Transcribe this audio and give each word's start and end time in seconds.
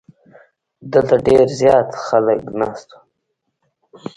دلته 0.91 1.15
ډیر 1.25 1.41
زیات 1.59 1.89
خلک 2.05 2.41
ناست 2.59 2.89
وو. 2.93 2.99